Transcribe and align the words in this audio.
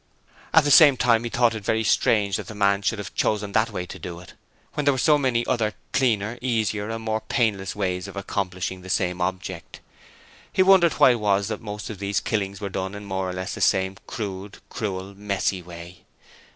At 0.51 0.63
the 0.63 0.71
same 0.71 0.97
time 0.97 1.23
he 1.23 1.29
thought 1.29 1.53
it 1.53 1.63
very 1.63 1.83
strange 1.83 2.37
that 2.37 2.47
the 2.47 2.55
man 2.55 2.81
should 2.81 2.97
have 2.97 3.13
chosen 3.13 3.53
to 3.53 3.53
do 3.53 3.59
it 3.77 3.87
that 3.93 4.11
way, 4.33 4.35
when 4.73 4.83
there 4.83 4.93
were 4.93 4.97
so 4.97 5.19
many 5.19 5.45
other 5.45 5.75
cleaner, 5.93 6.39
easier 6.41 6.89
and 6.89 7.03
more 7.03 7.21
painless 7.21 7.75
ways 7.75 8.07
of 8.07 8.15
accomplishing 8.17 8.81
the 8.81 8.89
same 8.89 9.21
object. 9.21 9.79
He 10.51 10.63
wondered 10.63 10.93
why 10.93 11.11
it 11.11 11.19
was 11.19 11.49
that 11.49 11.61
most 11.61 11.91
of 11.91 11.99
these 11.99 12.19
killings 12.19 12.59
were 12.59 12.69
done 12.69 12.95
in 12.95 13.05
more 13.05 13.29
or 13.29 13.33
less 13.33 13.53
the 13.53 13.61
same 13.61 13.95
crude, 14.07 14.57
cruel 14.69 15.13
messy 15.15 15.61
way. 15.61 16.01